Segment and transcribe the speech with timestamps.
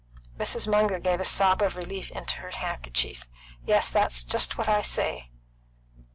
[0.35, 0.67] Mrs.
[0.67, 3.29] Munger gave a sob of relief into her handkerchief.
[3.63, 5.29] "Yes, that's just what I say."